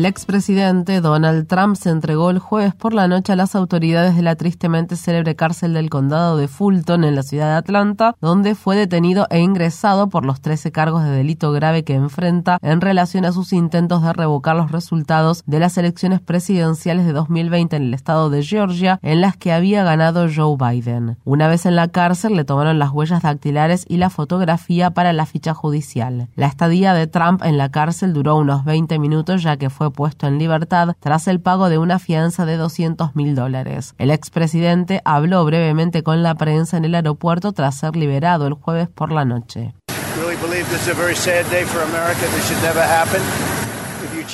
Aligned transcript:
El 0.00 0.06
expresidente 0.06 1.02
Donald 1.02 1.46
Trump 1.46 1.76
se 1.76 1.90
entregó 1.90 2.30
el 2.30 2.38
jueves 2.38 2.74
por 2.74 2.94
la 2.94 3.06
noche 3.06 3.34
a 3.34 3.36
las 3.36 3.54
autoridades 3.54 4.16
de 4.16 4.22
la 4.22 4.34
tristemente 4.34 4.96
célebre 4.96 5.36
cárcel 5.36 5.74
del 5.74 5.90
condado 5.90 6.38
de 6.38 6.48
Fulton 6.48 7.04
en 7.04 7.14
la 7.14 7.22
ciudad 7.22 7.50
de 7.50 7.58
Atlanta, 7.58 8.16
donde 8.18 8.54
fue 8.54 8.76
detenido 8.76 9.26
e 9.28 9.40
ingresado 9.40 10.08
por 10.08 10.24
los 10.24 10.40
13 10.40 10.72
cargos 10.72 11.04
de 11.04 11.10
delito 11.10 11.52
grave 11.52 11.84
que 11.84 11.96
enfrenta 11.96 12.56
en 12.62 12.80
relación 12.80 13.26
a 13.26 13.32
sus 13.32 13.52
intentos 13.52 14.02
de 14.02 14.14
revocar 14.14 14.56
los 14.56 14.72
resultados 14.72 15.42
de 15.44 15.58
las 15.58 15.76
elecciones 15.76 16.22
presidenciales 16.22 17.04
de 17.04 17.12
2020 17.12 17.76
en 17.76 17.82
el 17.82 17.92
estado 17.92 18.30
de 18.30 18.42
Georgia, 18.42 18.98
en 19.02 19.20
las 19.20 19.36
que 19.36 19.52
había 19.52 19.84
ganado 19.84 20.28
Joe 20.34 20.56
Biden. 20.56 21.18
Una 21.26 21.46
vez 21.46 21.66
en 21.66 21.76
la 21.76 21.88
cárcel 21.88 22.36
le 22.36 22.46
tomaron 22.46 22.78
las 22.78 22.90
huellas 22.90 23.20
dactilares 23.20 23.84
y 23.86 23.98
la 23.98 24.08
fotografía 24.08 24.92
para 24.92 25.12
la 25.12 25.26
ficha 25.26 25.52
judicial. 25.52 26.28
La 26.36 26.46
estadía 26.46 26.94
de 26.94 27.06
Trump 27.06 27.42
en 27.44 27.58
la 27.58 27.70
cárcel 27.70 28.14
duró 28.14 28.36
unos 28.36 28.64
20 28.64 28.98
minutos 28.98 29.42
ya 29.42 29.58
que 29.58 29.68
fue 29.68 29.89
puesto 29.92 30.26
en 30.26 30.38
libertad 30.38 30.94
tras 31.00 31.28
el 31.28 31.40
pago 31.40 31.68
de 31.68 31.78
una 31.78 31.98
fianza 31.98 32.46
de 32.46 32.56
200 32.56 33.14
mil 33.16 33.34
dólares. 33.34 33.94
El 33.98 34.10
expresidente 34.10 35.00
habló 35.04 35.44
brevemente 35.44 36.02
con 36.02 36.22
la 36.22 36.34
prensa 36.34 36.76
en 36.76 36.84
el 36.84 36.94
aeropuerto 36.94 37.52
tras 37.52 37.78
ser 37.78 37.96
liberado 37.96 38.46
el 38.46 38.54
jueves 38.54 38.88
por 38.88 39.12
la 39.12 39.24
noche. 39.24 39.74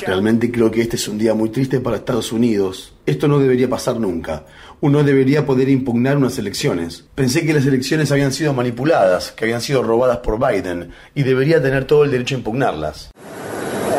Realmente 0.05 0.51
creo 0.51 0.69
que 0.69 0.81
este 0.81 0.95
es 0.95 1.07
un 1.07 1.17
día 1.17 1.33
muy 1.33 1.49
triste 1.49 1.79
para 1.79 1.97
Estados 1.97 2.31
Unidos. 2.31 2.93
Esto 3.05 3.27
no 3.27 3.39
debería 3.39 3.69
pasar 3.69 3.99
nunca. 3.99 4.45
Uno 4.79 5.03
debería 5.03 5.45
poder 5.45 5.69
impugnar 5.69 6.17
unas 6.17 6.37
elecciones. 6.37 7.05
Pensé 7.15 7.45
que 7.45 7.53
las 7.53 7.65
elecciones 7.65 8.11
habían 8.11 8.31
sido 8.31 8.53
manipuladas, 8.53 9.31
que 9.31 9.45
habían 9.45 9.61
sido 9.61 9.81
robadas 9.81 10.17
por 10.17 10.39
Biden, 10.39 10.91
y 11.15 11.23
debería 11.23 11.61
tener 11.61 11.85
todo 11.85 12.03
el 12.03 12.11
derecho 12.11 12.35
a 12.35 12.39
impugnarlas. 12.39 13.11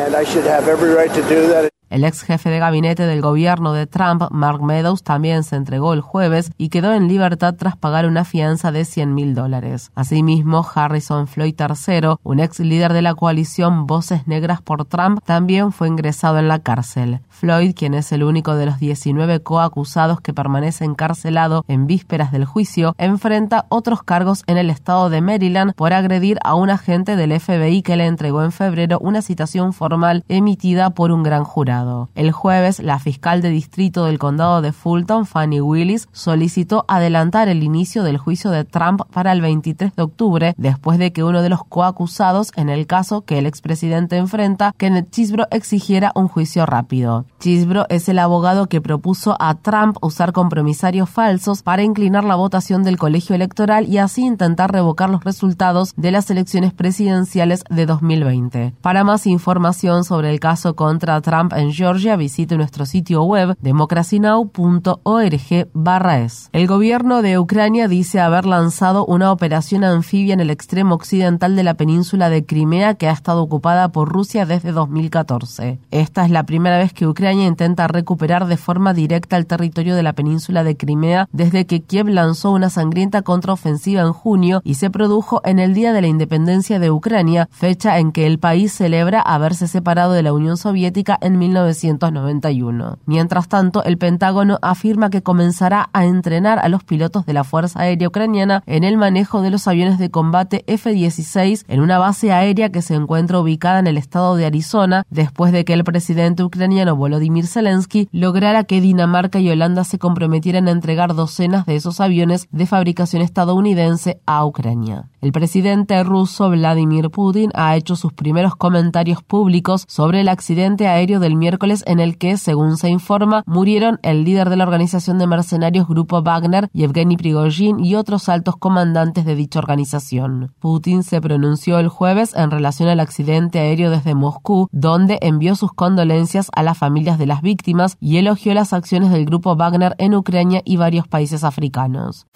and 0.08 0.16
I 0.16 0.24
should 0.24 0.44
have 0.44 0.68
every 0.68 0.88
right 0.88 1.12
to 1.12 1.22
do 1.28 1.48
that. 1.48 1.77
El 1.90 2.04
ex 2.04 2.22
jefe 2.22 2.50
de 2.50 2.58
gabinete 2.58 3.06
del 3.06 3.22
gobierno 3.22 3.72
de 3.72 3.86
Trump, 3.86 4.24
Mark 4.30 4.62
Meadows, 4.62 5.02
también 5.02 5.42
se 5.42 5.56
entregó 5.56 5.94
el 5.94 6.02
jueves 6.02 6.52
y 6.58 6.68
quedó 6.68 6.92
en 6.92 7.08
libertad 7.08 7.54
tras 7.58 7.76
pagar 7.76 8.06
una 8.06 8.24
fianza 8.24 8.72
de 8.72 8.84
100 8.84 9.14
mil 9.14 9.34
dólares. 9.34 9.90
Asimismo, 9.94 10.66
Harrison 10.74 11.26
Floyd 11.26 11.54
III, 11.58 12.16
un 12.22 12.40
ex 12.40 12.60
líder 12.60 12.92
de 12.92 13.00
la 13.00 13.14
coalición 13.14 13.86
Voces 13.86 14.26
Negras 14.26 14.60
por 14.60 14.84
Trump, 14.84 15.20
también 15.24 15.72
fue 15.72 15.88
ingresado 15.88 16.38
en 16.38 16.48
la 16.48 16.58
cárcel. 16.58 17.20
Floyd, 17.30 17.72
quien 17.74 17.94
es 17.94 18.12
el 18.12 18.22
único 18.22 18.54
de 18.54 18.66
los 18.66 18.78
19 18.78 19.40
coacusados 19.40 20.20
que 20.20 20.34
permanece 20.34 20.84
encarcelado 20.84 21.64
en 21.68 21.86
vísperas 21.86 22.32
del 22.32 22.44
juicio, 22.44 22.94
enfrenta 22.98 23.64
otros 23.70 24.02
cargos 24.02 24.42
en 24.46 24.58
el 24.58 24.68
estado 24.68 25.08
de 25.08 25.22
Maryland 25.22 25.72
por 25.74 25.94
agredir 25.94 26.38
a 26.44 26.54
un 26.54 26.68
agente 26.68 27.16
del 27.16 27.38
FBI 27.38 27.80
que 27.82 27.96
le 27.96 28.06
entregó 28.06 28.42
en 28.42 28.52
febrero 28.52 28.98
una 29.00 29.22
citación 29.22 29.72
formal 29.72 30.24
emitida 30.28 30.90
por 30.90 31.12
un 31.12 31.22
gran 31.22 31.44
jurado. 31.44 31.77
El 32.14 32.32
jueves, 32.32 32.80
la 32.80 32.98
fiscal 32.98 33.42
de 33.42 33.50
distrito 33.50 34.04
del 34.04 34.18
condado 34.18 34.62
de 34.62 34.72
Fulton, 34.72 35.26
Fanny 35.26 35.60
Willis, 35.60 36.08
solicitó 36.12 36.84
adelantar 36.88 37.48
el 37.48 37.62
inicio 37.62 38.02
del 38.02 38.18
juicio 38.18 38.50
de 38.50 38.64
Trump 38.64 39.02
para 39.12 39.32
el 39.32 39.40
23 39.40 39.94
de 39.94 40.02
octubre, 40.02 40.54
después 40.56 40.98
de 40.98 41.12
que 41.12 41.24
uno 41.24 41.42
de 41.42 41.48
los 41.48 41.64
coacusados 41.64 42.52
en 42.56 42.68
el 42.68 42.86
caso 42.86 43.22
que 43.22 43.38
el 43.38 43.46
expresidente 43.46 44.16
enfrenta, 44.16 44.72
Kenneth 44.76 45.10
Chisbro, 45.10 45.46
exigiera 45.50 46.12
un 46.14 46.28
juicio 46.28 46.66
rápido. 46.66 47.24
Chisbro 47.40 47.86
es 47.88 48.08
el 48.08 48.18
abogado 48.18 48.66
que 48.66 48.80
propuso 48.80 49.36
a 49.40 49.54
Trump 49.54 49.96
usar 50.02 50.32
compromisarios 50.32 51.08
falsos 51.08 51.62
para 51.62 51.82
inclinar 51.82 52.24
la 52.24 52.34
votación 52.34 52.82
del 52.82 52.98
colegio 52.98 53.34
electoral 53.34 53.86
y 53.86 53.98
así 53.98 54.24
intentar 54.24 54.72
revocar 54.72 55.10
los 55.10 55.24
resultados 55.24 55.94
de 55.96 56.10
las 56.10 56.30
elecciones 56.30 56.72
presidenciales 56.72 57.64
de 57.68 57.86
2020. 57.86 58.74
Para 58.80 59.04
más 59.04 59.26
información 59.26 60.04
sobre 60.04 60.30
el 60.30 60.40
caso 60.40 60.74
contra 60.74 61.20
Trump 61.20 61.52
en 61.54 61.67
Georgia, 61.72 62.16
visite 62.16 62.56
nuestro 62.56 62.86
sitio 62.86 63.22
web 63.22 63.56
democracynow.org/es. 63.60 66.50
El 66.52 66.66
gobierno 66.66 67.22
de 67.22 67.38
Ucrania 67.38 67.88
dice 67.88 68.20
haber 68.20 68.46
lanzado 68.46 69.04
una 69.06 69.32
operación 69.32 69.84
anfibia 69.84 70.34
en 70.34 70.40
el 70.40 70.50
extremo 70.50 70.94
occidental 70.94 71.56
de 71.56 71.62
la 71.62 71.74
península 71.74 72.30
de 72.30 72.44
Crimea 72.44 72.94
que 72.94 73.08
ha 73.08 73.12
estado 73.12 73.42
ocupada 73.42 73.90
por 73.90 74.08
Rusia 74.08 74.46
desde 74.46 74.72
2014. 74.72 75.78
Esta 75.90 76.24
es 76.24 76.30
la 76.30 76.44
primera 76.44 76.78
vez 76.78 76.92
que 76.92 77.06
Ucrania 77.06 77.46
intenta 77.46 77.88
recuperar 77.88 78.46
de 78.46 78.56
forma 78.56 78.94
directa 78.94 79.36
el 79.36 79.46
territorio 79.46 79.94
de 79.94 80.02
la 80.02 80.12
península 80.12 80.64
de 80.64 80.76
Crimea 80.76 81.28
desde 81.32 81.66
que 81.66 81.82
Kiev 81.82 82.08
lanzó 82.08 82.50
una 82.50 82.70
sangrienta 82.70 83.22
contraofensiva 83.22 84.02
en 84.02 84.12
junio 84.12 84.60
y 84.64 84.74
se 84.74 84.90
produjo 84.90 85.40
en 85.44 85.58
el 85.58 85.74
Día 85.74 85.92
de 85.92 86.00
la 86.00 86.08
Independencia 86.08 86.78
de 86.78 86.90
Ucrania, 86.90 87.48
fecha 87.50 87.98
en 87.98 88.12
que 88.12 88.26
el 88.26 88.38
país 88.38 88.72
celebra 88.72 89.20
haberse 89.20 89.68
separado 89.68 90.12
de 90.12 90.22
la 90.22 90.32
Unión 90.32 90.56
Soviética 90.56 91.18
en 91.20 91.38
1991. 91.58 92.98
Mientras 93.06 93.48
tanto, 93.48 93.82
el 93.84 93.98
Pentágono 93.98 94.58
afirma 94.62 95.10
que 95.10 95.22
comenzará 95.22 95.90
a 95.92 96.04
entrenar 96.04 96.58
a 96.58 96.68
los 96.68 96.84
pilotos 96.84 97.26
de 97.26 97.32
la 97.32 97.44
Fuerza 97.44 97.80
Aérea 97.80 98.08
Ucraniana 98.08 98.62
en 98.66 98.84
el 98.84 98.96
manejo 98.96 99.42
de 99.42 99.50
los 99.50 99.66
aviones 99.66 99.98
de 99.98 100.10
combate 100.10 100.64
F-16 100.66 101.64
en 101.68 101.80
una 101.80 101.98
base 101.98 102.32
aérea 102.32 102.70
que 102.70 102.82
se 102.82 102.94
encuentra 102.94 103.40
ubicada 103.40 103.78
en 103.78 103.86
el 103.86 103.98
estado 103.98 104.36
de 104.36 104.46
Arizona, 104.46 105.04
después 105.10 105.52
de 105.52 105.64
que 105.64 105.74
el 105.74 105.84
presidente 105.84 106.42
ucraniano 106.44 106.96
Volodymyr 106.96 107.46
Zelensky 107.46 108.08
lograra 108.12 108.64
que 108.64 108.80
Dinamarca 108.80 109.38
y 109.40 109.50
Holanda 109.50 109.84
se 109.84 109.98
comprometieran 109.98 110.68
a 110.68 110.72
entregar 110.72 111.14
docenas 111.14 111.66
de 111.66 111.76
esos 111.76 112.00
aviones 112.00 112.48
de 112.50 112.66
fabricación 112.66 113.22
estadounidense 113.22 114.20
a 114.26 114.44
Ucrania. 114.44 115.08
El 115.20 115.32
presidente 115.32 116.02
ruso 116.04 116.48
Vladimir 116.50 117.10
Putin 117.10 117.50
ha 117.54 117.76
hecho 117.76 117.96
sus 117.96 118.12
primeros 118.12 118.54
comentarios 118.54 119.22
públicos 119.22 119.84
sobre 119.88 120.20
el 120.20 120.28
accidente 120.28 120.86
aéreo 120.86 121.18
del 121.18 121.34
miércoles 121.34 121.47
en 121.86 122.00
el 122.00 122.18
que, 122.18 122.36
según 122.36 122.76
se 122.76 122.88
informa, 122.88 123.42
murieron 123.46 123.98
el 124.02 124.24
líder 124.24 124.50
de 124.50 124.56
la 124.56 124.64
organización 124.64 125.18
de 125.18 125.26
mercenarios 125.26 125.88
Grupo 125.88 126.22
Wagner, 126.22 126.68
Yevgeny 126.72 127.16
Prigozhin 127.16 127.80
y 127.80 127.94
otros 127.94 128.28
altos 128.28 128.56
comandantes 128.56 129.24
de 129.24 129.34
dicha 129.34 129.58
organización. 129.58 130.52
Putin 130.58 131.02
se 131.02 131.20
pronunció 131.20 131.78
el 131.78 131.88
jueves 131.88 132.34
en 132.34 132.50
relación 132.50 132.88
al 132.88 133.00
accidente 133.00 133.58
aéreo 133.60 133.90
desde 133.90 134.14
Moscú, 134.14 134.68
donde 134.72 135.18
envió 135.22 135.54
sus 135.54 135.72
condolencias 135.72 136.50
a 136.54 136.62
las 136.62 136.76
familias 136.76 137.18
de 137.18 137.26
las 137.26 137.42
víctimas 137.42 137.96
y 138.00 138.18
elogió 138.18 138.54
las 138.54 138.72
acciones 138.72 139.10
del 139.10 139.24
Grupo 139.24 139.56
Wagner 139.56 139.94
en 139.98 140.14
Ucrania 140.14 140.62
y 140.64 140.76
varios 140.76 141.08
países 141.08 141.44
africanos. 141.44 142.26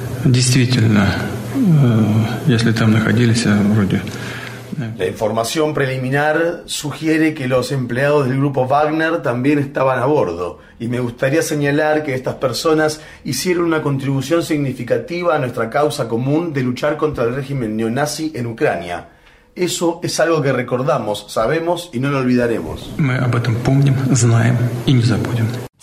La 4.97 5.07
información 5.07 5.75
preliminar 5.75 6.63
sugiere 6.67 7.35
que 7.35 7.49
los 7.49 7.73
empleados 7.73 8.27
del 8.27 8.39
grupo 8.39 8.67
Wagner 8.67 9.23
también 9.23 9.59
estaban 9.59 9.99
a 9.99 10.07
bordo 10.07 10.61
y 10.79 10.89
me 10.89 11.01
gustaría 11.01 11.43
señalar 11.43 12.03
que 12.03 12.15
estas 12.15 12.37
personas 12.37 13.01
hicieron 13.25 13.65
una 13.65 13.83
contribución 13.83 14.43
significativa 14.43 15.37
a 15.37 15.39
nuestra 15.39 15.71
causa 15.71 16.09
común 16.09 16.53
de 16.53 16.63
luchar 16.63 16.97
contra 16.97 17.25
el 17.25 17.35
régimen 17.35 17.77
neonazi 17.77 18.33
en 18.35 18.47
Ucrania. 18.47 19.09
Eso 19.55 20.01
es 20.03 20.19
algo 20.19 20.41
que 20.41 20.53
recordamos, 20.53 21.27
sabemos 21.29 21.91
y 21.93 22.01
no 22.01 22.11
lo 22.11 22.19
olvidaremos. 22.19 22.95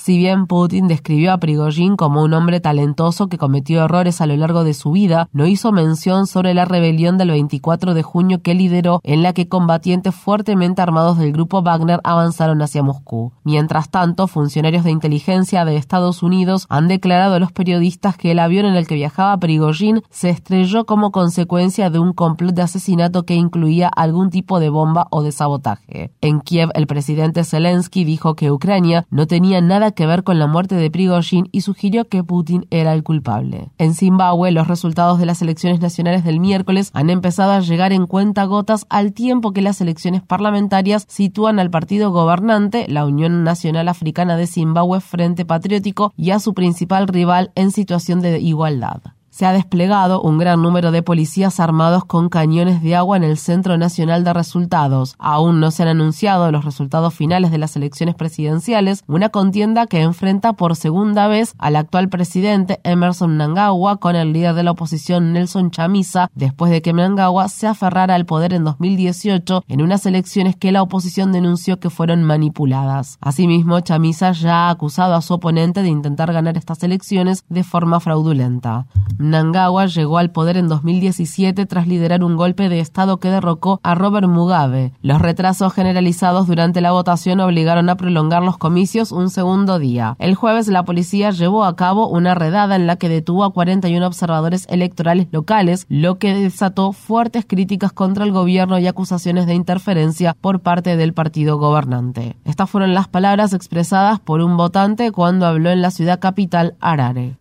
Si 0.01 0.17
bien 0.17 0.47
Putin 0.47 0.87
describió 0.87 1.33
a 1.33 1.39
Prigozhin 1.39 1.97
como 1.97 2.23
un 2.23 2.33
hombre 2.33 2.61
talentoso 2.61 3.27
que 3.27 3.37
cometió 3.37 3.83
errores 3.83 4.21
a 4.21 4.27
lo 4.27 4.37
largo 4.37 4.63
de 4.63 4.73
su 4.73 4.91
vida, 4.91 5.27
no 5.33 5.45
hizo 5.45 5.73
mención 5.73 6.25
sobre 6.25 6.53
la 6.53 6.63
rebelión 6.63 7.17
del 7.17 7.31
24 7.31 7.93
de 7.93 8.01
junio 8.01 8.41
que 8.41 8.53
lideró 8.53 9.01
en 9.03 9.23
la 9.23 9.33
que 9.33 9.49
combatientes 9.49 10.15
fuertemente 10.15 10.81
armados 10.81 11.17
del 11.17 11.33
grupo 11.33 11.61
Wagner 11.63 11.99
avanzaron 12.05 12.61
hacia 12.61 12.81
Moscú. 12.81 13.33
Mientras 13.43 13.89
tanto, 13.89 14.27
funcionarios 14.27 14.85
de 14.85 14.91
inteligencia 14.91 15.65
de 15.65 15.75
Estados 15.75 16.23
Unidos 16.23 16.65
han 16.69 16.87
declarado 16.87 17.35
a 17.35 17.39
los 17.39 17.51
periodistas 17.51 18.15
que 18.15 18.31
el 18.31 18.39
avión 18.39 18.65
en 18.65 18.75
el 18.75 18.87
que 18.87 18.95
viajaba 18.95 19.37
Prigozhin 19.37 20.01
se 20.09 20.29
estrelló 20.29 20.85
como 20.85 21.11
consecuencia 21.11 21.89
de 21.89 21.99
un 21.99 22.13
complot 22.13 22.55
de 22.55 22.61
asesinato 22.61 23.23
que 23.23 23.35
incluía 23.35 23.89
algún 23.89 24.29
tipo 24.29 24.61
de 24.61 24.69
bomba 24.69 25.07
o 25.11 25.23
de 25.23 25.33
sabotaje. 25.33 26.13
En 26.21 26.39
Kiev, 26.39 26.69
el 26.73 26.87
presidente 26.87 27.43
Zelensky 27.43 28.05
dijo 28.05 28.35
que 28.35 28.49
Ucrania 28.49 29.05
no 29.09 29.27
tenía 29.27 29.59
nada 29.59 29.88
que 29.91 30.05
ver 30.05 30.23
con 30.23 30.39
la 30.39 30.47
muerte 30.47 30.75
de 30.75 30.89
Prigozhin 30.91 31.49
y 31.51 31.61
sugirió 31.61 32.07
que 32.07 32.23
Putin 32.23 32.65
era 32.69 32.93
el 32.93 33.03
culpable. 33.03 33.69
En 33.77 33.93
Zimbabue, 33.93 34.51
los 34.51 34.67
resultados 34.67 35.19
de 35.19 35.25
las 35.25 35.41
elecciones 35.41 35.79
nacionales 35.81 36.23
del 36.23 36.39
miércoles 36.39 36.91
han 36.93 37.09
empezado 37.09 37.51
a 37.51 37.59
llegar 37.59 37.93
en 37.93 38.07
cuenta 38.07 38.45
gotas 38.45 38.85
al 38.89 39.13
tiempo 39.13 39.51
que 39.51 39.61
las 39.61 39.81
elecciones 39.81 40.21
parlamentarias 40.21 41.05
sitúan 41.07 41.59
al 41.59 41.69
partido 41.69 42.11
gobernante, 42.11 42.85
la 42.87 43.05
Unión 43.05 43.43
Nacional 43.43 43.87
Africana 43.87 44.37
de 44.37 44.47
Zimbabue 44.47 45.01
Frente 45.01 45.45
Patriótico, 45.45 46.13
y 46.15 46.31
a 46.31 46.39
su 46.39 46.53
principal 46.53 47.07
rival 47.07 47.51
en 47.55 47.71
situación 47.71 48.21
de 48.21 48.39
igualdad 48.39 49.01
se 49.39 49.45
ha 49.45 49.53
desplegado 49.53 50.21
un 50.21 50.37
gran 50.37 50.61
número 50.61 50.91
de 50.91 51.01
policías 51.01 51.61
armados 51.61 52.03
con 52.03 52.27
cañones 52.27 52.81
de 52.81 52.97
agua 52.97 53.15
en 53.15 53.23
el 53.23 53.37
Centro 53.37 53.77
Nacional 53.77 54.25
de 54.25 54.33
Resultados. 54.33 55.15
Aún 55.17 55.61
no 55.61 55.71
se 55.71 55.83
han 55.83 55.87
anunciado 55.87 56.51
los 56.51 56.65
resultados 56.65 57.13
finales 57.13 57.49
de 57.49 57.57
las 57.57 57.77
elecciones 57.77 58.15
presidenciales, 58.15 59.05
una 59.07 59.29
contienda 59.29 59.87
que 59.87 60.01
enfrenta 60.01 60.51
por 60.51 60.75
segunda 60.75 61.29
vez 61.29 61.53
al 61.57 61.77
actual 61.77 62.09
presidente 62.09 62.81
Emerson 62.83 63.35
Mnangagwa 63.35 63.95
con 63.95 64.17
el 64.17 64.33
líder 64.33 64.55
de 64.55 64.63
la 64.63 64.71
oposición 64.71 65.31
Nelson 65.31 65.71
Chamisa, 65.71 66.29
después 66.35 66.69
de 66.69 66.81
que 66.81 66.91
Mnangagwa 66.91 67.47
se 67.47 67.67
aferrara 67.67 68.15
al 68.15 68.25
poder 68.25 68.51
en 68.51 68.65
2018 68.65 69.63
en 69.69 69.81
unas 69.81 70.05
elecciones 70.05 70.57
que 70.57 70.73
la 70.73 70.81
oposición 70.81 71.31
denunció 71.31 71.79
que 71.79 71.89
fueron 71.89 72.23
manipuladas. 72.23 73.17
Asimismo, 73.21 73.79
Chamisa 73.79 74.33
ya 74.33 74.67
ha 74.67 74.69
acusado 74.69 75.15
a 75.15 75.21
su 75.21 75.35
oponente 75.35 75.81
de 75.81 75.87
intentar 75.87 76.33
ganar 76.33 76.57
estas 76.57 76.83
elecciones 76.83 77.45
de 77.47 77.63
forma 77.63 78.01
fraudulenta. 78.01 78.85
Mnangagwa 79.29 79.85
llegó 79.85 80.17
al 80.17 80.31
poder 80.31 80.57
en 80.57 80.67
2017 80.67 81.67
tras 81.67 81.87
liderar 81.87 82.23
un 82.23 82.35
golpe 82.35 82.67
de 82.67 82.79
Estado 82.79 83.19
que 83.19 83.29
derrocó 83.29 83.79
a 83.83 83.93
Robert 83.93 84.27
Mugabe. 84.27 84.91
Los 85.03 85.21
retrasos 85.21 85.71
generalizados 85.71 86.47
durante 86.47 86.81
la 86.81 86.91
votación 86.91 87.39
obligaron 87.39 87.89
a 87.89 87.95
prolongar 87.95 88.41
los 88.41 88.57
comicios 88.57 89.11
un 89.11 89.29
segundo 89.29 89.77
día. 89.77 90.15
El 90.17 90.33
jueves 90.33 90.67
la 90.67 90.83
policía 90.83 91.29
llevó 91.29 91.63
a 91.63 91.75
cabo 91.75 92.07
una 92.07 92.33
redada 92.33 92.75
en 92.75 92.87
la 92.87 92.95
que 92.95 93.07
detuvo 93.07 93.43
a 93.43 93.53
41 93.53 94.05
observadores 94.05 94.65
electorales 94.67 95.27
locales, 95.31 95.85
lo 95.89 96.17
que 96.17 96.33
desató 96.33 96.91
fuertes 96.91 97.45
críticas 97.47 97.93
contra 97.93 98.25
el 98.25 98.31
gobierno 98.31 98.79
y 98.79 98.87
acusaciones 98.87 99.45
de 99.45 99.53
interferencia 99.53 100.35
por 100.41 100.61
parte 100.61 100.97
del 100.97 101.13
partido 101.13 101.57
gobernante. 101.57 102.35
Estas 102.45 102.69
fueron 102.69 102.95
las 102.95 103.07
palabras 103.07 103.53
expresadas 103.53 104.19
por 104.19 104.41
un 104.41 104.57
votante 104.57 105.11
cuando 105.11 105.45
habló 105.45 105.69
en 105.69 105.83
la 105.83 105.91
ciudad 105.91 106.19
capital 106.19 106.75
Harare. 106.79 107.38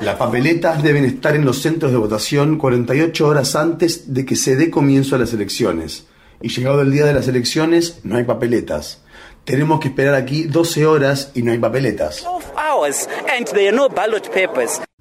Las 0.00 0.16
papeletas 0.16 0.82
deben 0.82 1.04
estar 1.04 1.36
en 1.36 1.44
los 1.44 1.60
centros 1.60 1.92
de 1.92 1.98
votación 1.98 2.58
48 2.58 3.26
horas 3.26 3.54
antes 3.54 4.14
de 4.14 4.24
que 4.24 4.36
se 4.36 4.56
dé 4.56 4.70
comienzo 4.70 5.16
a 5.16 5.18
las 5.18 5.32
elecciones. 5.32 6.06
Y 6.40 6.48
llegado 6.48 6.80
el 6.82 6.90
día 6.90 7.04
de 7.04 7.12
las 7.12 7.28
elecciones, 7.28 8.00
no 8.02 8.16
hay 8.16 8.24
papeletas. 8.24 9.02
Tenemos 9.44 9.80
que 9.80 9.88
esperar 9.88 10.14
aquí 10.14 10.44
12 10.44 10.86
horas 10.86 11.30
y 11.34 11.42
no 11.42 11.52
hay 11.52 11.58
papeletas. 11.58 12.24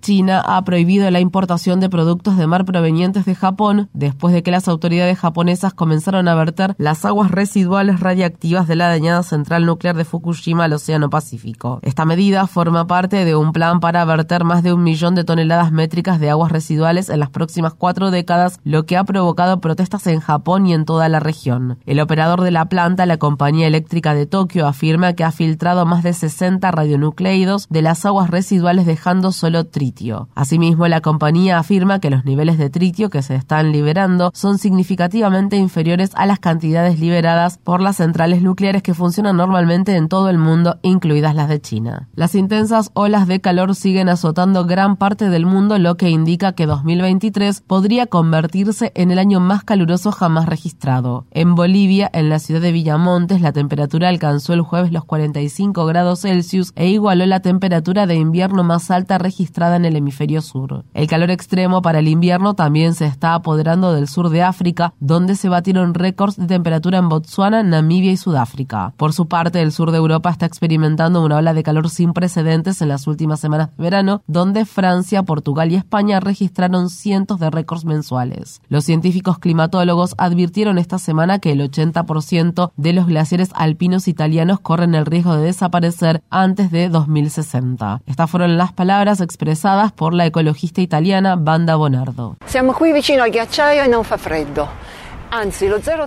China 0.01 0.41
ha 0.45 0.63
prohibido 0.63 1.09
la 1.11 1.19
importación 1.19 1.79
de 1.79 1.89
productos 1.89 2.35
de 2.35 2.47
mar 2.47 2.65
provenientes 2.65 3.25
de 3.25 3.35
Japón 3.35 3.89
después 3.93 4.33
de 4.33 4.43
que 4.43 4.51
las 4.51 4.67
autoridades 4.67 5.19
japonesas 5.19 5.73
comenzaron 5.73 6.27
a 6.27 6.35
verter 6.35 6.75
las 6.77 7.05
aguas 7.05 7.31
residuales 7.31 7.99
radiactivas 7.99 8.67
de 8.67 8.75
la 8.75 8.89
dañada 8.89 9.23
central 9.23 9.65
nuclear 9.65 9.95
de 9.95 10.03
Fukushima 10.03 10.65
al 10.65 10.73
Océano 10.73 11.09
Pacífico. 11.09 11.79
Esta 11.83 12.05
medida 12.05 12.47
forma 12.47 12.87
parte 12.87 13.23
de 13.23 13.35
un 13.35 13.53
plan 13.53 13.79
para 13.79 14.03
verter 14.03 14.43
más 14.43 14.63
de 14.63 14.73
un 14.73 14.83
millón 14.83 15.15
de 15.15 15.23
toneladas 15.23 15.71
métricas 15.71 16.19
de 16.19 16.29
aguas 16.29 16.51
residuales 16.51 17.09
en 17.09 17.19
las 17.19 17.29
próximas 17.29 17.73
cuatro 17.73 18.11
décadas, 18.11 18.59
lo 18.63 18.85
que 18.85 18.97
ha 18.97 19.03
provocado 19.03 19.61
protestas 19.61 20.07
en 20.07 20.19
Japón 20.19 20.65
y 20.65 20.73
en 20.73 20.85
toda 20.85 21.07
la 21.09 21.19
región. 21.19 21.77
El 21.85 21.99
operador 21.99 22.41
de 22.41 22.51
la 22.51 22.65
planta, 22.65 23.05
la 23.05 23.17
compañía 23.17 23.67
eléctrica 23.67 24.13
de 24.13 24.25
Tokio, 24.25 24.67
afirma 24.67 25.13
que 25.13 25.23
ha 25.23 25.31
filtrado 25.31 25.85
más 25.85 26.03
de 26.03 26.13
60 26.13 26.69
radionucleidos 26.71 27.67
de 27.69 27.81
las 27.81 28.05
aguas 28.05 28.29
residuales 28.29 28.85
dejando 28.85 29.31
solo 29.31 29.65
Asimismo, 30.35 30.87
la 30.87 31.01
compañía 31.01 31.59
afirma 31.59 31.99
que 31.99 32.09
los 32.09 32.25
niveles 32.25 32.57
de 32.57 32.69
tritio 32.69 33.09
que 33.09 33.21
se 33.21 33.35
están 33.35 33.71
liberando 33.71 34.31
son 34.33 34.57
significativamente 34.57 35.57
inferiores 35.57 36.11
a 36.15 36.25
las 36.25 36.39
cantidades 36.39 36.99
liberadas 36.99 37.57
por 37.57 37.81
las 37.81 37.97
centrales 37.97 38.41
nucleares 38.41 38.83
que 38.83 38.93
funcionan 38.93 39.37
normalmente 39.37 39.95
en 39.95 40.07
todo 40.07 40.29
el 40.29 40.37
mundo, 40.37 40.79
incluidas 40.81 41.35
las 41.35 41.49
de 41.49 41.61
China. 41.61 42.09
Las 42.15 42.35
intensas 42.35 42.91
olas 42.93 43.27
de 43.27 43.41
calor 43.41 43.75
siguen 43.75 44.09
azotando 44.09 44.65
gran 44.65 44.95
parte 44.95 45.29
del 45.29 45.45
mundo, 45.45 45.77
lo 45.77 45.95
que 45.97 46.09
indica 46.09 46.53
que 46.53 46.65
2023 46.65 47.61
podría 47.61 48.07
convertirse 48.07 48.91
en 48.95 49.11
el 49.11 49.19
año 49.19 49.39
más 49.39 49.63
caluroso 49.63 50.11
jamás 50.11 50.45
registrado. 50.45 51.25
En 51.31 51.55
Bolivia, 51.55 52.09
en 52.13 52.29
la 52.29 52.39
ciudad 52.39 52.61
de 52.61 52.71
Villamontes, 52.71 53.41
la 53.41 53.51
temperatura 53.51 54.09
alcanzó 54.09 54.53
el 54.53 54.61
jueves 54.61 54.91
los 54.91 55.05
45 55.05 55.85
grados 55.85 56.21
Celsius 56.21 56.73
e 56.75 56.87
igualó 56.87 57.25
la 57.25 57.41
temperatura 57.41 58.05
de 58.05 58.15
invierno 58.15 58.63
más 58.63 58.91
alta 58.91 59.17
registrada 59.17 59.75
en 59.81 59.85
el 59.85 59.95
hemisferio 59.95 60.41
sur. 60.41 60.85
El 60.93 61.07
calor 61.07 61.31
extremo 61.31 61.81
para 61.81 61.99
el 61.99 62.07
invierno 62.07 62.53
también 62.53 62.93
se 62.93 63.05
está 63.05 63.33
apoderando 63.33 63.93
del 63.93 64.07
sur 64.07 64.29
de 64.29 64.43
África, 64.43 64.93
donde 64.99 65.35
se 65.35 65.49
batieron 65.49 65.93
récords 65.93 66.37
de 66.37 66.47
temperatura 66.47 66.99
en 66.99 67.09
Botsuana, 67.09 67.63
Namibia 67.63 68.11
y 68.11 68.17
Sudáfrica. 68.17 68.93
Por 68.97 69.13
su 69.13 69.27
parte, 69.27 69.61
el 69.61 69.71
sur 69.71 69.91
de 69.91 69.97
Europa 69.97 70.29
está 70.29 70.45
experimentando 70.45 71.23
una 71.23 71.37
ola 71.37 71.53
de 71.53 71.63
calor 71.63 71.89
sin 71.89 72.13
precedentes 72.13 72.81
en 72.81 72.89
las 72.89 73.07
últimas 73.07 73.39
semanas 73.39 73.69
de 73.75 73.83
verano, 73.83 74.21
donde 74.27 74.65
Francia, 74.65 75.23
Portugal 75.23 75.71
y 75.71 75.75
España 75.75 76.19
registraron 76.19 76.89
cientos 76.89 77.39
de 77.39 77.49
récords 77.49 77.85
mensuales. 77.85 78.61
Los 78.69 78.85
científicos 78.85 79.39
climatólogos 79.39 80.15
advirtieron 80.17 80.77
esta 80.77 80.99
semana 80.99 81.39
que 81.39 81.51
el 81.51 81.61
80% 81.61 82.71
de 82.75 82.93
los 82.93 83.07
glaciares 83.07 83.49
alpinos 83.55 84.07
italianos 84.07 84.59
corren 84.59 84.95
el 84.95 85.05
riesgo 85.05 85.35
de 85.35 85.45
desaparecer 85.45 86.23
antes 86.29 86.71
de 86.71 86.89
2060. 86.89 88.01
Estas 88.05 88.29
fueron 88.29 88.57
las 88.57 88.73
palabras 88.73 89.21
expresadas 89.21 89.70
por 89.95 90.13
la 90.13 90.25
ecologista 90.25 90.81
italiana 90.81 91.35
Banda 91.35 91.75
Bonardo. 91.75 92.37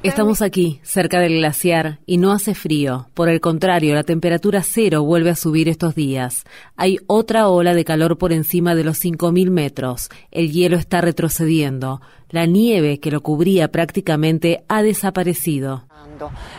Estamos 0.03 0.43
aquí, 0.43 0.81
cerca 0.83 1.19
del 1.19 1.39
glaciar, 1.39 1.99
y 2.05 2.19
no 2.19 2.31
hace 2.31 2.55
frío. 2.55 3.09
Por 3.15 3.31
el 3.31 3.41
contrario, 3.41 3.95
la 3.95 4.03
temperatura 4.03 4.63
cero 4.63 5.03
vuelve 5.03 5.31
a 5.31 5.35
subir 5.35 5.71
estos 5.71 5.95
días. 5.95 6.45
Hay 6.77 6.99
otra 7.07 7.49
ola 7.49 7.73
de 7.73 7.87
calor 7.87 8.19
por 8.19 8.35
encima 8.35 8.75
de 8.75 8.85
los 8.85 9.03
5.000 9.03 9.49
metros. 9.49 10.11
El 10.31 10.53
hielo 10.53 10.77
está 10.77 11.01
retrocediendo. 11.01 12.03
La 12.31 12.47
nieve 12.47 12.99
que 13.01 13.11
lo 13.11 13.23
cubría 13.23 13.69
prácticamente 13.69 14.65
ha 14.69 14.83
desaparecido. 14.83 15.85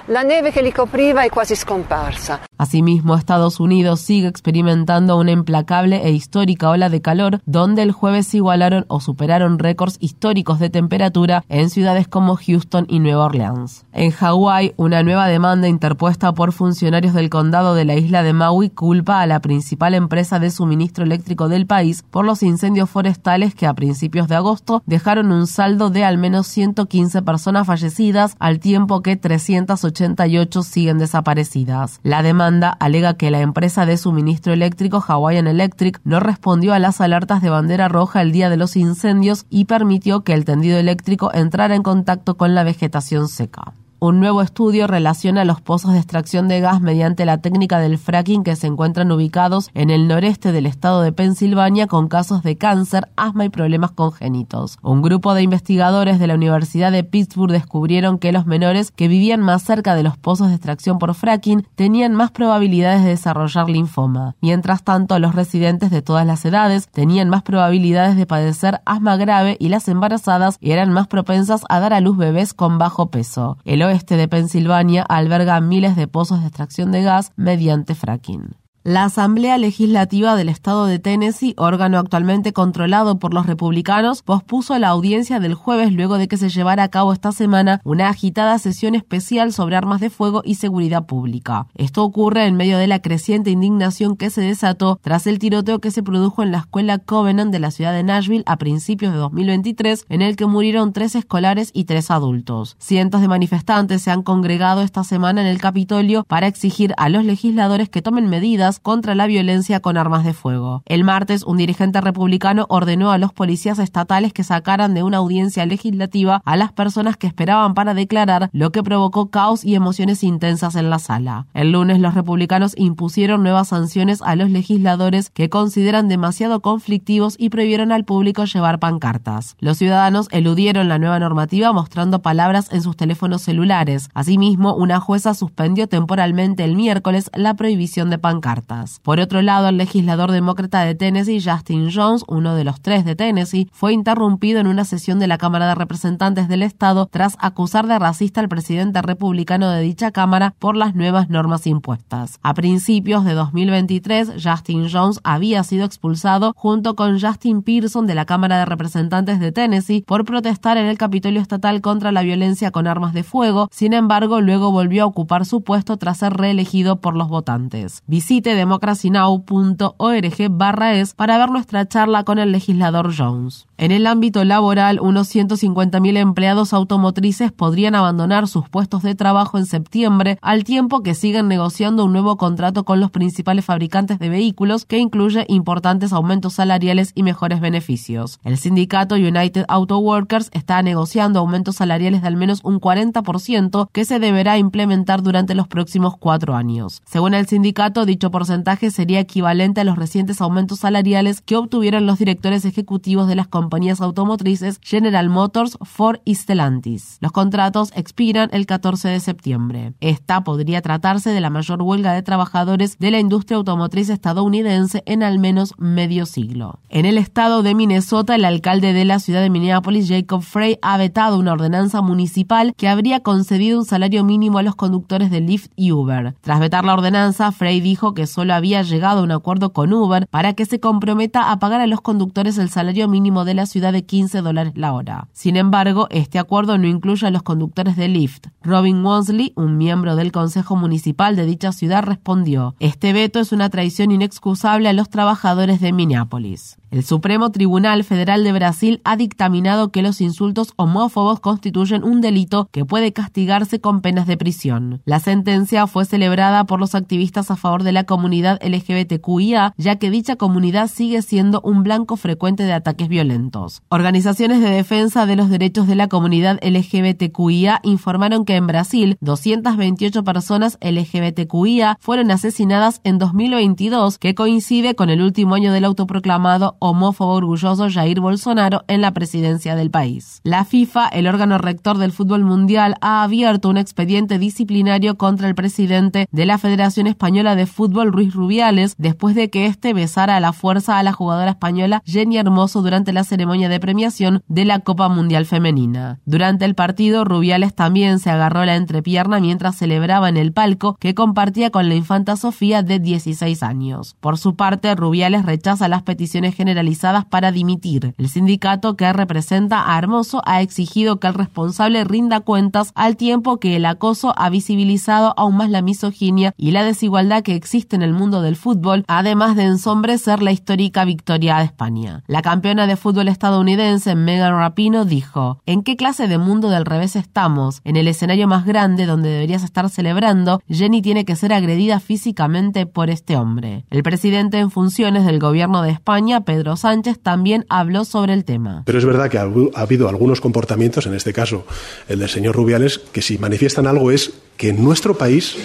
La 0.08 0.24
nieve 0.24 0.52
que 0.52 0.62
le 0.62 0.74
copriva 0.74 1.26
es 1.26 1.32
casi 1.32 1.56
scomparsa. 1.56 2.42
Asimismo, 2.58 3.16
Estados 3.16 3.60
Unidos 3.60 4.02
sigue 4.02 4.28
experimentando 4.28 5.18
una 5.18 5.32
implacable 5.32 6.06
e 6.06 6.12
histórica 6.12 6.70
ola 6.70 6.90
de 6.90 7.02
calor, 7.02 7.42
donde 7.46 7.82
el 7.84 7.92
jueves 7.92 8.34
igualaron 8.34 8.86
o 8.88 9.00
superaron 9.00 9.60
récords 9.60 9.98
históricos 10.00 10.60
de 10.60 10.70
temperatura 10.70 11.44
en 11.50 11.70
ciudades 11.70 12.08
como 12.08 12.36
Houston 12.36 12.86
y 12.90 13.00
Nueva 13.00 13.26
Orleans. 13.26 13.86
En 13.94 14.12
Hawái, 14.12 14.74
una 14.78 15.04
nueva 15.04 15.28
demanda 15.28 15.68
interpuesta 15.68 16.34
por 16.34 16.52
funcionarios 16.52 17.14
del 17.14 17.30
condado 17.30 17.76
de 17.76 17.86
la 17.86 17.96
isla 17.96 18.24
de 18.24 18.34
Maui 18.34 18.70
culpa 18.70 19.22
a 19.22 19.28
la 19.28 19.40
principal 19.40 19.94
empresa 19.94 20.40
de 20.40 20.52
suministro 20.52 21.04
eléctrico 21.04 21.50
del 21.50 21.66
país 21.66 22.04
por 22.10 22.26
los 22.26 22.44
incendios 22.44 22.90
forestales 22.90 23.56
que 23.56 23.68
a 23.68 23.74
principios 23.74 24.28
de 24.28 24.36
agosto 24.36 24.82
dejaron 24.86 25.32
un 25.32 25.48
saldo 25.56 25.90
de 25.90 26.04
al 26.04 26.18
menos 26.18 26.48
115 26.48 27.22
personas 27.22 27.66
fallecidas, 27.66 28.36
al 28.40 28.60
tiempo 28.60 29.02
que 29.02 29.16
388 29.16 30.64
siguen 30.64 30.98
desaparecidas. 30.98 32.02
La 32.04 32.24
demanda 32.24 32.76
alega 32.80 33.14
que 33.14 33.32
la 33.32 33.40
empresa 33.40 33.86
de 33.86 33.96
suministro 33.96 34.52
eléctrico 34.52 35.04
Hawaiian 35.08 35.48
Electric 35.48 36.02
no 36.04 36.20
respondió 36.20 36.74
a 36.74 36.80
las 36.80 37.00
alertas 37.00 37.42
de 37.42 37.50
bandera 37.50 37.88
roja 37.88 38.22
el 38.22 38.34
día 38.34 38.50
de 38.50 38.58
los 38.58 38.76
incendios 38.76 39.46
y 39.50 39.66
permitió 39.66 40.26
que 40.26 40.34
el 40.34 40.44
tendido 40.44 40.78
eléctrico 40.78 41.34
entrara 41.34 41.76
en 41.76 41.84
contacto 41.84 42.36
con 42.36 42.54
la 42.54 42.66
vegetación 42.66 43.30
seca. 43.30 43.74
Un 44.08 44.20
nuevo 44.20 44.44
estudio 44.44 44.86
relaciona 44.86 45.46
los 45.46 45.62
pozos 45.62 45.94
de 45.94 45.98
extracción 45.98 46.48
de 46.48 46.60
gas 46.60 46.80
mediante 46.80 47.26
la 47.26 47.40
técnica 47.40 47.80
del 47.80 47.98
fracking 47.98 48.44
que 48.44 48.56
se 48.56 48.68
encuentran 48.68 49.12
ubicados 49.12 49.72
en 49.74 49.90
el 49.90 50.08
noreste 50.08 50.52
del 50.52 50.68
estado 50.68 51.02
de 51.02 51.12
Pensilvania 51.12 51.88
con 51.88 52.08
casos 52.08 52.44
de 52.44 52.56
cáncer, 52.56 53.10
asma 53.16 53.46
y 53.46 53.50
problemas 53.50 53.94
congénitos. 53.94 54.78
Un 54.84 55.02
grupo 55.02 55.34
de 55.34 55.42
investigadores 55.42 56.20
de 56.20 56.28
la 56.28 56.36
Universidad 56.36 56.92
de 56.92 57.04
Pittsburgh 57.04 57.52
descubrieron 57.52 58.20
que 58.20 58.32
los 58.32 58.46
menores 58.46 58.92
que 58.92 59.08
vivían 59.08 59.42
más 59.42 59.64
cerca 59.64 59.96
de 59.96 60.04
los 60.04 60.18
pozos 60.18 60.50
de 60.50 60.54
extracción 60.54 61.00
por 61.00 61.16
fracking 61.16 61.68
tenían 61.74 62.14
más 62.14 62.30
probabilidades 62.30 63.02
de 63.02 63.10
desarrollar 63.10 63.68
linfoma. 63.72 64.36
Mientras 64.40 64.84
tanto, 64.84 65.18
los 65.18 65.34
residentes 65.34 65.90
de 65.90 66.04
todas 66.04 66.28
las 66.28 66.46
edades 66.46 66.90
tenían 66.90 67.30
más 67.30 67.42
probabilidades 67.42 68.18
de 68.18 68.28
padecer 68.28 68.82
asma 68.86 69.18
grave 69.18 69.58
y 69.60 69.70
las 69.70 69.88
embarazadas 69.88 70.60
eran 70.62 70.92
más 70.92 71.08
propensas 71.08 71.64
a 71.70 71.80
dar 71.80 71.94
a 71.94 72.02
luz 72.02 72.18
bebés 72.18 72.54
con 72.54 72.78
bajo 72.78 73.10
peso. 73.10 73.58
El 73.66 73.82
oeste 73.96 74.18
de 74.18 74.28
Pensilvania 74.28 75.04
alberga 75.04 75.62
miles 75.62 75.96
de 75.96 76.08
pozos 76.08 76.42
de 76.42 76.48
extracción 76.48 76.92
de 76.92 77.02
gas 77.02 77.32
mediante 77.38 77.96
fracking. 77.96 78.58
La 78.88 79.06
Asamblea 79.06 79.58
Legislativa 79.58 80.36
del 80.36 80.48
Estado 80.48 80.86
de 80.86 81.00
Tennessee, 81.00 81.56
órgano 81.58 81.98
actualmente 81.98 82.54
controlado 82.54 83.18
por 83.18 83.34
los 83.34 83.48
republicanos, 83.48 84.22
pospuso 84.22 84.78
la 84.78 84.90
audiencia 84.90 85.40
del 85.40 85.56
jueves 85.56 85.92
luego 85.92 86.20
de 86.20 86.28
que 86.28 86.38
se 86.38 86.50
llevara 86.50 86.84
a 86.84 86.90
cabo 86.90 87.12
esta 87.12 87.32
semana 87.32 87.82
una 87.84 88.10
agitada 88.10 88.60
sesión 88.60 88.94
especial 88.94 89.54
sobre 89.54 89.76
armas 89.76 90.02
de 90.02 90.12
fuego 90.12 90.44
y 90.46 90.54
seguridad 90.54 91.08
pública. 91.08 91.66
Esto 91.74 92.04
ocurre 92.04 92.46
en 92.46 92.58
medio 92.58 92.78
de 92.78 92.86
la 92.86 93.02
creciente 93.02 93.50
indignación 93.50 94.18
que 94.18 94.30
se 94.30 94.42
desató 94.42 95.00
tras 95.02 95.26
el 95.26 95.40
tiroteo 95.40 95.80
que 95.80 95.90
se 95.90 96.04
produjo 96.04 96.44
en 96.44 96.52
la 96.52 96.60
escuela 96.60 97.00
Covenant 97.00 97.52
de 97.52 97.58
la 97.58 97.72
ciudad 97.72 97.92
de 97.92 98.04
Nashville 98.04 98.44
a 98.46 98.58
principios 98.58 99.14
de 99.14 99.18
2023, 99.18 100.06
en 100.10 100.22
el 100.22 100.36
que 100.36 100.46
murieron 100.46 100.94
tres 100.94 101.16
escolares 101.16 101.72
y 101.74 101.86
tres 101.86 102.12
adultos. 102.12 102.76
Cientos 102.78 103.22
de 103.22 103.30
manifestantes 103.30 104.04
se 104.04 104.12
han 104.12 104.22
congregado 104.22 104.84
esta 104.84 105.04
semana 105.04 105.42
en 105.42 105.48
el 105.48 105.58
Capitolio 105.58 106.24
para 106.26 106.46
exigir 106.46 106.94
a 106.98 107.10
los 107.10 107.26
legisladores 107.26 107.90
que 107.90 108.04
tomen 108.04 108.30
medidas 108.30 108.75
contra 108.80 109.16
la 109.16 109.28
violencia 109.28 109.80
con 109.80 109.98
armas 109.98 110.24
de 110.24 110.34
fuego. 110.34 110.84
El 110.86 111.04
martes, 111.04 111.44
un 111.44 111.58
dirigente 111.58 112.02
republicano 112.02 112.66
ordenó 112.70 113.12
a 113.12 113.18
los 113.18 113.34
policías 113.34 113.80
estatales 113.80 114.34
que 114.34 114.44
sacaran 114.44 114.94
de 114.94 115.04
una 115.04 115.18
audiencia 115.18 115.66
legislativa 115.66 116.42
a 116.46 116.56
las 116.58 116.72
personas 116.72 117.18
que 117.18 117.28
esperaban 117.28 117.74
para 117.74 117.94
declarar, 117.94 118.50
lo 118.52 118.72
que 118.72 118.84
provocó 118.84 119.30
caos 119.30 119.64
y 119.64 119.76
emociones 119.76 120.24
intensas 120.24 120.76
en 120.76 120.90
la 120.90 121.00
sala. 121.00 121.48
El 121.54 121.72
lunes, 121.72 122.00
los 122.00 122.14
republicanos 122.14 122.74
impusieron 122.78 123.44
nuevas 123.44 123.70
sanciones 123.70 124.22
a 124.22 124.36
los 124.36 124.50
legisladores 124.50 125.30
que 125.30 125.50
consideran 125.50 126.08
demasiado 126.08 126.62
conflictivos 126.62 127.36
y 127.38 127.50
prohibieron 127.50 127.92
al 127.92 128.06
público 128.06 128.46
llevar 128.46 128.80
pancartas. 128.80 129.56
Los 129.60 129.78
ciudadanos 129.78 130.28
eludieron 130.32 130.90
la 130.90 131.00
nueva 131.00 131.20
normativa 131.20 131.72
mostrando 131.74 132.22
palabras 132.22 132.72
en 132.72 132.82
sus 132.82 132.96
teléfonos 132.96 133.42
celulares. 133.42 134.10
Asimismo, 134.14 134.76
una 134.76 135.00
jueza 135.00 135.34
suspendió 135.34 135.88
temporalmente 135.88 136.64
el 136.64 136.76
miércoles 136.76 137.30
la 137.34 137.54
prohibición 137.54 138.10
de 138.10 138.18
pancartas. 138.18 138.65
Por 139.04 139.20
otro 139.20 139.42
lado, 139.42 139.70
el 139.70 139.78
legislador 139.78 140.32
demócrata 140.32 140.82
de 140.82 140.96
Tennessee, 140.96 141.42
Justin 141.44 141.90
Jones, 141.94 142.24
uno 142.28 142.56
de 142.56 142.64
los 142.64 142.82
tres 142.82 143.06
de 143.06 143.16
Tennessee, 143.16 143.70
fue 143.72 143.94
interrumpido 143.94 144.60
en 144.60 144.68
una 144.68 144.86
sesión 144.86 145.20
de 145.20 145.28
la 145.28 145.38
Cámara 145.38 145.68
de 145.68 145.76
Representantes 145.76 146.48
del 146.48 146.64
Estado 146.64 147.08
tras 147.12 147.38
acusar 147.40 147.88
de 147.88 148.00
racista 148.00 148.42
al 148.42 148.50
presidente 148.50 149.02
republicano 149.02 149.70
de 149.70 149.82
dicha 149.82 150.12
Cámara 150.12 150.56
por 150.58 150.76
las 150.76 150.96
nuevas 150.96 151.30
normas 151.30 151.68
impuestas. 151.68 152.40
A 152.42 152.54
principios 152.54 153.24
de 153.24 153.34
2023, 153.34 154.34
Justin 154.44 154.90
Jones 154.92 155.20
había 155.24 155.64
sido 155.64 155.86
expulsado 155.86 156.54
junto 156.56 156.96
con 156.96 157.20
Justin 157.20 157.62
Pearson 157.62 158.08
de 158.08 158.16
la 158.16 158.26
Cámara 158.26 158.58
de 158.58 158.66
Representantes 158.66 159.40
de 159.40 159.52
Tennessee 159.52 160.04
por 160.08 160.26
protestar 160.26 160.78
en 160.78 160.88
el 160.88 160.98
Capitolio 160.98 161.42
Estatal 161.42 161.82
contra 161.82 162.12
la 162.12 162.24
violencia 162.24 162.72
con 162.72 162.88
armas 162.88 163.14
de 163.14 163.24
fuego. 163.24 163.70
Sin 163.72 163.94
embargo, 163.94 164.42
luego 164.42 164.72
volvió 164.72 165.04
a 165.04 165.08
ocupar 165.08 165.46
su 165.46 165.62
puesto 165.62 165.98
tras 165.98 166.18
ser 166.18 166.34
reelegido 166.34 166.96
por 166.98 167.16
los 167.16 167.28
votantes. 167.28 168.02
Visite 168.08 168.55
democracynow.org 168.56 170.50
barra 170.50 170.94
es 170.96 171.14
para 171.14 171.38
ver 171.38 171.50
nuestra 171.50 171.88
charla 171.88 172.24
con 172.24 172.40
el 172.40 172.52
legislador 172.52 173.14
Jones. 173.16 173.68
En 173.78 173.92
el 173.92 174.08
ámbito 174.08 174.44
laboral, 174.46 175.00
unos 175.02 175.34
150.000 175.36 176.18
empleados 176.18 176.74
automotrices 176.74 177.52
podrían 177.52 177.94
abandonar 177.94 178.48
sus 178.48 178.70
puestos 178.70 179.04
de 179.04 179.16
trabajo 179.16 179.58
en 179.58 179.66
septiembre, 179.66 180.38
al 180.42 180.64
tiempo 180.64 181.04
que 181.04 181.14
siguen 181.14 181.50
negociando 181.50 182.06
un 182.06 182.14
nuevo 182.14 182.38
contrato 182.38 182.86
con 182.86 183.02
los 183.02 183.12
principales 183.12 183.66
fabricantes 183.66 184.18
de 184.18 184.30
vehículos 184.30 184.86
que 184.86 184.98
incluye 184.98 185.46
importantes 185.50 186.14
aumentos 186.14 186.54
salariales 186.54 187.12
y 187.16 187.24
mejores 187.24 187.60
beneficios. 187.60 188.40
El 188.44 188.58
sindicato 188.58 189.16
United 189.16 189.66
Auto 189.68 189.98
Workers 190.00 190.50
está 190.54 190.82
negociando 190.82 191.40
aumentos 191.40 191.76
salariales 191.76 192.22
de 192.22 192.28
al 192.28 192.38
menos 192.38 192.62
un 192.64 192.80
40% 192.80 193.90
que 193.92 194.06
se 194.06 194.20
deberá 194.20 194.58
implementar 194.58 195.22
durante 195.22 195.54
los 195.54 195.68
próximos 195.68 196.16
cuatro 196.18 196.56
años. 196.56 197.02
Según 197.06 197.34
el 197.34 197.48
sindicato, 197.48 198.06
dicho 198.06 198.32
porcentaje 198.36 198.92
sería 198.92 199.22
equivalente 199.22 199.80
a 199.80 199.86
los 199.86 199.98
recientes 199.98 200.42
aumentos 200.42 200.80
salariales 200.80 201.40
que 201.40 201.56
obtuvieron 201.56 202.06
los 202.06 202.20
directores 202.20 202.66
ejecutivos 202.66 203.30
de 203.30 203.36
las 203.36 203.48
compañías 203.48 204.02
automotrices 204.02 204.82
General 204.82 205.30
Motors, 205.30 205.78
Ford 205.84 206.20
y 206.26 206.36
Stellantis. 206.36 207.18
Los 207.22 207.32
contratos 207.32 207.94
expiran 207.96 208.50
el 208.52 208.66
14 208.66 209.08
de 209.08 209.22
septiembre. 209.22 209.94
Esta 210.02 210.44
podría 210.44 210.82
tratarse 210.82 211.30
de 211.30 211.40
la 211.40 211.50
mayor 211.50 211.82
huelga 211.82 212.12
de 212.12 212.24
trabajadores 212.24 213.00
de 213.00 213.12
la 213.12 213.20
industria 213.20 213.56
automotriz 213.56 214.10
estadounidense 214.10 215.02
en 215.06 215.24
al 215.24 215.40
menos 215.40 215.74
medio 215.78 216.26
siglo. 216.26 216.80
En 216.90 217.06
el 217.06 217.18
estado 217.18 217.64
de 217.64 217.74
Minnesota, 217.74 218.36
el 218.36 218.44
alcalde 218.44 218.92
de 218.92 219.06
la 219.06 219.20
ciudad 219.20 219.44
de 219.44 219.50
Minneapolis, 219.50 220.10
Jacob 220.10 220.42
Frey, 220.42 220.78
ha 220.82 220.98
vetado 220.98 221.40
una 221.40 221.54
ordenanza 221.54 222.02
municipal 222.02 222.74
que 222.76 222.90
habría 222.90 223.22
concedido 223.22 223.80
un 223.80 223.86
salario 223.86 224.26
mínimo 224.26 224.58
a 224.58 224.64
los 224.64 224.76
conductores 224.76 225.32
de 225.32 225.40
Lyft 225.40 225.72
y 225.78 225.94
Uber. 225.94 226.36
Tras 226.42 226.60
vetar 226.60 226.84
la 226.84 226.96
ordenanza, 226.96 227.54
Frey 227.54 227.80
dijo 227.80 228.14
que 228.14 228.25
solo 228.26 228.54
había 228.54 228.82
llegado 228.82 229.20
a 229.20 229.24
un 229.24 229.32
acuerdo 229.32 229.74
con 229.74 229.94
Uber 229.94 230.28
para 230.28 230.54
que 230.54 230.66
se 230.66 230.80
comprometa 230.80 231.52
a 231.52 231.60
pagar 231.60 231.82
a 231.82 231.88
los 231.88 232.02
conductores 232.02 232.58
el 232.58 232.70
salario 232.70 233.08
mínimo 233.08 233.46
de 233.46 233.54
la 233.54 233.66
ciudad 233.66 233.94
de 233.94 234.06
15 234.06 234.42
dólares 234.42 234.74
la 234.76 234.94
hora. 234.94 235.28
Sin 235.34 235.58
embargo, 235.58 236.08
este 236.10 236.40
acuerdo 236.40 236.78
no 236.78 236.88
incluye 236.88 237.28
a 237.28 237.32
los 237.32 237.44
conductores 237.44 237.96
de 237.96 238.08
Lyft. 238.08 238.48
Robin 238.62 239.04
Wansley, 239.06 239.54
un 239.56 239.78
miembro 239.78 240.16
del 240.16 240.32
Consejo 240.32 240.76
Municipal 240.76 241.36
de 241.36 241.46
dicha 241.46 241.72
ciudad, 241.72 242.04
respondió, 242.04 242.76
este 242.80 243.14
veto 243.14 243.40
es 243.40 243.52
una 243.52 243.70
traición 243.70 244.12
inexcusable 244.12 244.90
a 244.90 244.94
los 244.94 245.10
trabajadores 245.10 245.82
de 245.82 245.94
Minneapolis. 245.94 246.78
El 246.92 247.04
Supremo 247.04 247.52
Tribunal 247.52 248.04
Federal 248.04 248.44
de 248.44 248.54
Brasil 248.54 249.02
ha 249.04 249.18
dictaminado 249.18 249.92
que 249.92 250.02
los 250.02 250.22
insultos 250.22 250.74
homófobos 250.76 251.40
constituyen 251.40 252.04
un 252.04 252.22
delito 252.22 252.70
que 252.72 252.86
puede 252.86 253.12
castigarse 253.12 253.82
con 253.82 254.02
penas 254.02 254.28
de 254.28 254.38
prisión. 254.38 255.02
La 255.06 255.20
sentencia 255.20 255.88
fue 255.88 256.06
celebrada 256.06 256.66
por 256.66 256.80
los 256.80 256.96
activistas 256.96 257.52
a 257.52 257.56
favor 257.56 257.84
de 257.84 257.92
la 257.92 258.04
comunidad 258.04 258.60
LGBTQIA, 258.64 259.74
ya 259.78 259.96
que 259.98 260.10
dicha 260.10 260.36
comunidad 260.36 260.88
sigue 260.88 261.22
siendo 261.22 261.60
un 261.62 261.84
blanco 261.84 262.18
frecuente 262.18 262.64
de 262.64 262.74
ataques 262.74 263.08
violentos. 263.08 263.82
Organizaciones 263.90 264.62
de 264.62 264.70
defensa 264.70 265.26
de 265.26 265.36
los 265.36 265.50
derechos 265.50 265.88
de 265.88 265.96
la 265.96 266.08
comunidad 266.08 266.60
LGBTQIA 266.64 267.80
informaron 267.84 268.46
que 268.46 268.56
en 268.56 268.68
Brasil 268.68 269.18
228 269.22 270.24
personas 270.24 270.78
LGBTQIA 270.82 271.98
fueron 272.00 272.32
asesinadas 272.32 273.02
en 273.04 273.18
2022, 273.18 274.18
que 274.18 274.36
coincide 274.36 274.96
con 274.96 275.10
el 275.10 275.22
último 275.22 275.56
año 275.56 275.74
del 275.74 275.86
autoproclamado 275.86 276.75
homófobo 276.80 277.34
orgulloso 277.34 277.90
Jair 277.90 278.20
Bolsonaro 278.20 278.84
en 278.88 279.02
la 279.02 279.12
presidencia 279.12 279.76
del 279.76 279.92
país. 279.92 280.42
La 280.44 280.66
FIFA, 280.66 281.08
el 281.10 281.28
órgano 281.28 281.58
rector 281.58 281.98
del 281.98 282.12
fútbol 282.12 282.44
mundial, 282.44 282.96
ha 283.02 283.24
abierto 283.24 283.70
un 283.70 283.78
expediente 283.78 284.40
disciplinario 284.40 285.18
contra 285.18 285.48
el 285.48 285.56
presidente 285.56 286.28
de 286.32 286.46
la 286.46 286.58
Federación 286.58 287.08
Española 287.08 287.56
de 287.56 287.66
Fútbol, 287.66 288.12
Ruiz 288.12 288.34
Rubiales, 288.34 288.96
después 288.98 289.36
de 289.36 289.50
que 289.50 289.66
éste 289.66 289.94
besara 289.94 290.36
a 290.36 290.40
la 290.40 290.54
fuerza 290.54 291.00
a 291.00 291.04
la 291.04 291.14
jugadora 291.14 291.52
española 291.52 292.02
Jenny 292.06 292.38
Hermoso 292.38 292.82
durante 292.82 293.14
la 293.14 293.24
ceremonia 293.24 293.70
de 293.70 293.80
premiación 293.80 294.44
de 294.48 294.66
la 294.66 294.80
Copa 294.80 295.10
Mundial 295.10 295.46
Femenina. 295.46 296.20
Durante 296.26 296.66
el 296.66 296.76
partido, 296.76 297.24
Rubiales 297.24 297.74
también 297.74 298.20
se 298.20 298.30
agarró 298.30 298.66
la 298.66 298.76
entrepierna 298.76 299.40
mientras 299.40 299.78
celebraba 299.78 300.30
en 300.30 300.38
el 300.38 300.52
palco 300.52 300.96
que 301.00 301.16
compartía 301.16 301.70
con 301.70 301.90
la 301.90 301.96
infanta 301.96 302.36
Sofía 302.36 302.84
de 302.84 303.00
16 303.00 303.64
años. 303.64 304.16
Por 304.20 304.38
su 304.38 304.56
parte, 304.56 304.94
Rubiales 304.96 305.46
rechaza 305.46 305.88
las 305.88 306.04
peticiones 306.04 306.56
generales 306.56 306.65
generalizadas 306.66 307.26
para 307.26 307.52
dimitir. 307.52 308.16
El 308.18 308.28
sindicato 308.28 308.96
que 308.96 309.14
representa 309.14 309.94
a 309.94 310.00
Hermoso 310.00 310.42
ha 310.46 310.62
exigido 310.62 311.20
que 311.20 311.28
el 311.28 311.36
responsable 311.36 312.04
rinda 312.04 312.40
cuentas 312.40 312.92
al 312.96 313.18
tiempo 313.18 313.58
que 313.58 313.76
el 313.76 313.86
acoso 313.86 314.34
ha 314.36 314.50
visibilizado 314.50 315.36
aún 315.38 315.58
más 315.58 315.70
la 315.70 315.84
misoginia 315.84 316.56
y 316.58 316.72
la 316.72 316.84
desigualdad 316.84 317.44
que 317.44 317.54
existe 317.54 317.96
en 317.96 318.02
el 318.02 318.14
mundo 318.14 318.42
del 318.42 318.56
fútbol, 318.56 319.06
además 319.08 319.56
de 319.56 319.66
ensombrecer 319.66 320.42
la 320.42 320.52
histórica 320.52 321.06
victoria 321.06 321.58
de 321.58 321.66
España. 321.66 322.24
La 322.26 322.42
campeona 322.42 322.88
de 322.88 322.96
fútbol 322.96 323.28
estadounidense 323.28 324.16
Megan 324.16 324.58
Rapino 324.58 325.06
dijo, 325.06 325.62
¿en 325.68 325.84
qué 325.84 325.96
clase 325.96 326.28
de 326.28 326.40
mundo 326.40 326.70
del 326.70 326.86
revés 326.86 327.16
estamos? 327.16 327.82
En 327.84 327.96
el 327.96 328.08
escenario 328.08 328.48
más 328.48 328.66
grande 328.66 329.06
donde 329.06 329.30
deberías 329.30 329.64
estar 329.64 329.88
celebrando, 329.92 330.62
Jenny 330.68 331.04
tiene 331.04 331.26
que 331.26 331.36
ser 331.36 331.54
agredida 331.54 332.00
físicamente 332.00 332.88
por 332.88 333.12
este 333.12 333.38
hombre. 333.38 333.86
El 333.92 334.02
presidente 334.02 334.58
en 334.58 334.72
funciones 334.72 335.26
del 335.28 335.38
gobierno 335.38 335.84
de 335.84 335.92
España, 335.92 336.42
Pedro 336.42 336.55
Sánchez 336.76 337.20
también 337.22 337.66
habló 337.70 338.06
sobre 338.06 338.34
el 338.34 338.46
tema. 338.46 338.84
Pero 338.86 338.98
es 338.98 339.06
verdad 339.06 339.30
que 339.30 339.38
ha 339.38 339.82
habido 339.82 340.10
algunos 340.10 340.42
comportamientos, 340.42 341.06
en 341.06 341.14
este 341.14 341.34
caso 341.34 341.66
el 342.08 342.20
del 342.20 342.30
señor 342.30 342.56
Rubiales, 342.56 343.00
que 343.00 343.22
si 343.22 343.38
manifiestan 343.38 343.88
algo 343.88 344.12
es 344.12 344.34
que 344.58 344.70
en 344.70 344.84
nuestro 344.84 345.18
país 345.18 345.56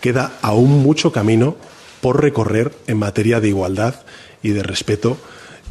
queda 0.00 0.32
aún 0.42 0.82
mucho 0.82 1.12
camino 1.12 1.56
por 2.00 2.22
recorrer 2.22 2.72
en 2.86 2.98
materia 2.98 3.40
de 3.40 3.48
igualdad 3.48 3.94
y 4.42 4.50
de 4.50 4.62
respeto 4.62 5.18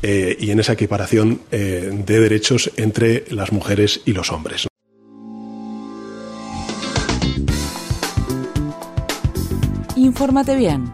eh, 0.02 0.38
y 0.40 0.52
en 0.52 0.60
esa 0.60 0.74
equiparación 0.74 1.42
eh, 1.52 2.04
de 2.06 2.20
derechos 2.20 2.72
entre 2.78 3.26
las 3.30 3.52
mujeres 3.52 4.02
y 4.06 4.14
los 4.14 4.32
hombres. 4.32 4.68
Infórmate 9.96 10.56
bien 10.56 10.94